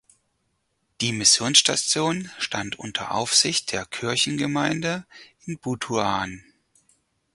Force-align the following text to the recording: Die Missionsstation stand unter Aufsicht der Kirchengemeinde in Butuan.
Die 0.99 1.11
Missionsstation 1.11 2.31
stand 2.39 2.79
unter 2.79 3.11
Aufsicht 3.11 3.71
der 3.71 3.85
Kirchengemeinde 3.85 5.05
in 5.45 5.59
Butuan. 5.59 6.43